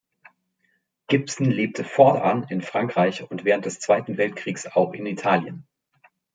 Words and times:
Gibson 1.09 1.51
lebte 1.51 1.83
fortan 1.83 2.47
in 2.49 2.63
Frankreich 2.63 3.29
und 3.29 3.45
während 3.45 3.65
des 3.67 3.79
Zweiten 3.79 4.17
Weltkriegs 4.17 4.65
auch 4.65 4.93
in 4.95 5.05
Italien. 5.05 5.67